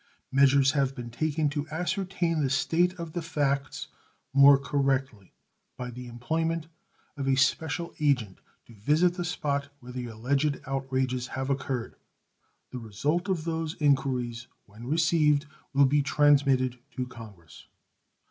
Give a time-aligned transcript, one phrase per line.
[0.31, 3.87] Measures have been taken to ascertain the state of the facts
[4.33, 5.31] more correctly
[5.77, 6.65] by the employment
[7.17, 11.97] of a special agent to visit the spot where the alleged outrages have occurred,
[12.71, 17.67] the result of those inquiries, when received, will be transmitted to Congress.